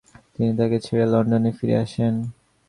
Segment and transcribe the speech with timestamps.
[0.33, 2.13] তিনি তাকে ছেড়ে লন্ডনে ফিরে আসেন।